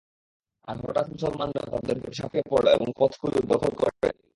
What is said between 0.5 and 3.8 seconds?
আর হঠাৎ মুসলমানরা তাদের উপর ঝাঁপিয়ে পড়ল এবং পথগুলো দখল